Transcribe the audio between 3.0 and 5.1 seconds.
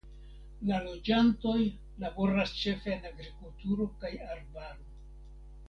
agrikulturo kaj arbaro.